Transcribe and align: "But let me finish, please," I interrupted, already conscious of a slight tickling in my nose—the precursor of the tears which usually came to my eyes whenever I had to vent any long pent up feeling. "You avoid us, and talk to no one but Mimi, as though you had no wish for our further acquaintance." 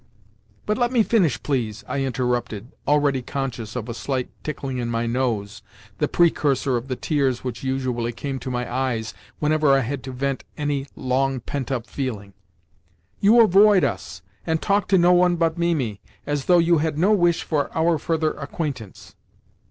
"But 0.65 0.79
let 0.79 0.91
me 0.91 1.03
finish, 1.03 1.43
please," 1.43 1.83
I 1.87 2.01
interrupted, 2.03 2.71
already 2.87 3.21
conscious 3.21 3.75
of 3.75 3.87
a 3.87 3.93
slight 3.93 4.31
tickling 4.43 4.79
in 4.79 4.89
my 4.89 5.05
nose—the 5.05 6.07
precursor 6.07 6.75
of 6.75 6.87
the 6.87 6.95
tears 6.95 7.43
which 7.43 7.61
usually 7.63 8.11
came 8.11 8.39
to 8.39 8.49
my 8.49 8.67
eyes 8.67 9.13
whenever 9.37 9.71
I 9.73 9.81
had 9.81 10.01
to 10.05 10.11
vent 10.11 10.43
any 10.57 10.87
long 10.95 11.39
pent 11.39 11.71
up 11.71 11.85
feeling. 11.85 12.33
"You 13.19 13.41
avoid 13.41 13.83
us, 13.83 14.23
and 14.43 14.59
talk 14.59 14.87
to 14.87 14.97
no 14.97 15.13
one 15.13 15.35
but 15.35 15.59
Mimi, 15.59 16.01
as 16.25 16.45
though 16.45 16.57
you 16.57 16.79
had 16.79 16.97
no 16.97 17.11
wish 17.11 17.43
for 17.43 17.69
our 17.77 17.99
further 17.99 18.31
acquaintance." 18.33 19.13